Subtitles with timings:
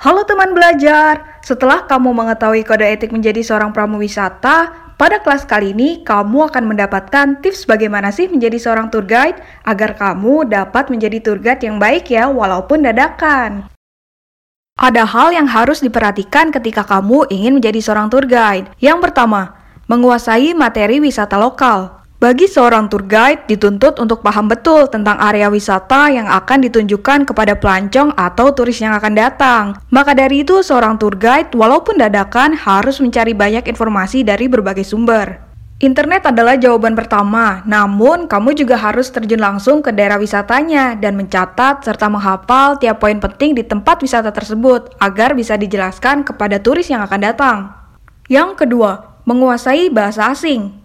[0.00, 5.76] Halo teman belajar, setelah kamu mengetahui kode etik menjadi seorang pramu wisata, pada kelas kali
[5.76, 9.36] ini kamu akan mendapatkan tips bagaimana sih menjadi seorang tour guide
[9.68, 13.68] agar kamu dapat menjadi tour guide yang baik ya walaupun dadakan.
[14.80, 18.72] Ada hal yang harus diperhatikan ketika kamu ingin menjadi seorang tour guide.
[18.80, 19.52] Yang pertama,
[19.84, 21.99] menguasai materi wisata lokal.
[22.20, 27.56] Bagi seorang tour guide dituntut untuk paham betul tentang area wisata yang akan ditunjukkan kepada
[27.56, 29.80] pelancong atau turis yang akan datang.
[29.88, 35.40] Maka dari itu, seorang tour guide walaupun dadakan harus mencari banyak informasi dari berbagai sumber.
[35.80, 41.80] Internet adalah jawaban pertama, namun kamu juga harus terjun langsung ke daerah wisatanya dan mencatat
[41.88, 47.00] serta menghafal tiap poin penting di tempat wisata tersebut agar bisa dijelaskan kepada turis yang
[47.00, 47.58] akan datang.
[48.28, 50.79] Yang kedua, menguasai bahasa asing.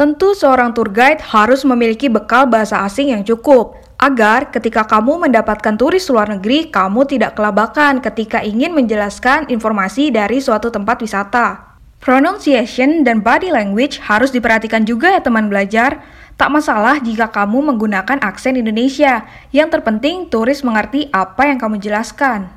[0.00, 5.76] Tentu seorang tour guide harus memiliki bekal bahasa asing yang cukup, agar ketika kamu mendapatkan
[5.76, 11.76] turis luar negeri, kamu tidak kelabakan ketika ingin menjelaskan informasi dari suatu tempat wisata.
[12.00, 16.00] Pronunciation dan body language harus diperhatikan juga ya teman belajar.
[16.40, 22.48] Tak masalah jika kamu menggunakan aksen Indonesia, yang terpenting turis mengerti apa yang kamu jelaskan.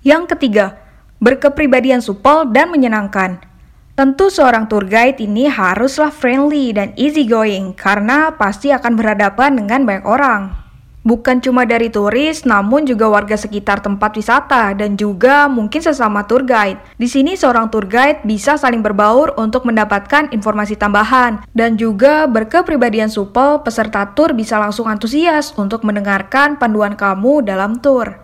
[0.00, 0.80] Yang ketiga,
[1.20, 3.49] berkepribadian supel dan menyenangkan.
[4.00, 10.08] Tentu seorang tour guide ini haruslah friendly dan easygoing karena pasti akan berhadapan dengan banyak
[10.08, 10.56] orang.
[11.04, 16.48] Bukan cuma dari turis, namun juga warga sekitar tempat wisata dan juga mungkin sesama tour
[16.48, 16.80] guide.
[16.96, 23.12] Di sini seorang tour guide bisa saling berbaur untuk mendapatkan informasi tambahan dan juga berkepribadian
[23.12, 28.16] supel, peserta tour bisa langsung antusias untuk mendengarkan panduan kamu dalam tour.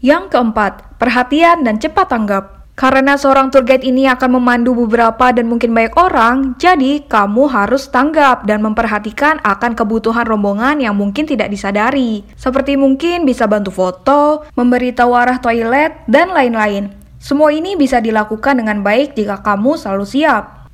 [0.00, 2.61] Yang keempat, perhatian dan cepat tanggap.
[2.72, 7.92] Karena seorang tour guide ini akan memandu beberapa dan mungkin banyak orang, jadi kamu harus
[7.92, 12.24] tanggap dan memperhatikan akan kebutuhan rombongan yang mungkin tidak disadari.
[12.32, 16.88] Seperti mungkin bisa bantu foto, memberitahu arah toilet, dan lain-lain.
[17.20, 20.64] Semua ini bisa dilakukan dengan baik jika kamu selalu siap.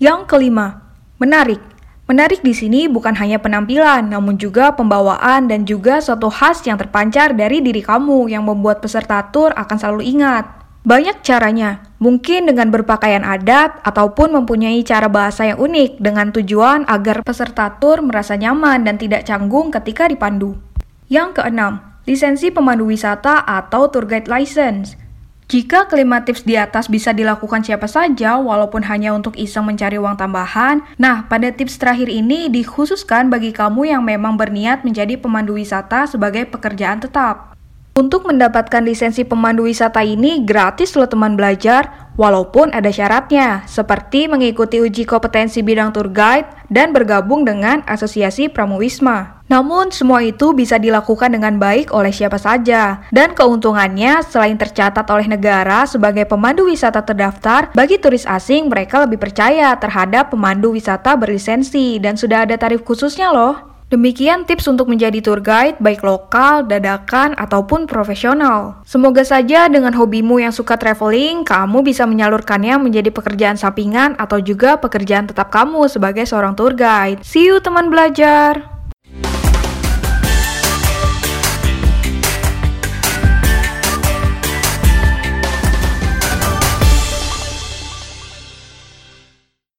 [0.00, 0.88] Yang kelima,
[1.20, 1.60] menarik.
[2.08, 7.36] Menarik di sini bukan hanya penampilan, namun juga pembawaan dan juga suatu khas yang terpancar
[7.36, 10.63] dari diri kamu yang membuat peserta tur akan selalu ingat.
[10.84, 17.24] Banyak caranya, mungkin dengan berpakaian adat ataupun mempunyai cara bahasa yang unik dengan tujuan agar
[17.24, 20.60] peserta tur merasa nyaman dan tidak canggung ketika dipandu.
[21.08, 25.00] Yang keenam, lisensi pemandu wisata atau tour guide license.
[25.48, 30.20] Jika kelima tips di atas bisa dilakukan siapa saja, walaupun hanya untuk iseng mencari uang
[30.20, 36.04] tambahan, nah pada tips terakhir ini dikhususkan bagi kamu yang memang berniat menjadi pemandu wisata
[36.04, 37.53] sebagai pekerjaan tetap.
[37.94, 44.82] Untuk mendapatkan lisensi pemandu wisata ini gratis loh teman belajar, walaupun ada syaratnya, seperti mengikuti
[44.82, 49.46] uji kompetensi bidang tour guide dan bergabung dengan Asosiasi Pramuwisma.
[49.46, 55.30] Namun semua itu bisa dilakukan dengan baik oleh siapa saja, dan keuntungannya selain tercatat oleh
[55.30, 62.02] negara sebagai pemandu wisata terdaftar, bagi turis asing mereka lebih percaya terhadap pemandu wisata berlisensi
[62.02, 63.73] dan sudah ada tarif khususnya loh.
[63.92, 68.82] Demikian tips untuk menjadi tour guide baik lokal, dadakan, ataupun profesional.
[68.82, 74.80] Semoga saja dengan hobimu yang suka traveling, kamu bisa menyalurkannya menjadi pekerjaan sampingan atau juga
[74.80, 77.22] pekerjaan tetap kamu sebagai seorang tour guide.
[77.22, 78.73] See you teman belajar!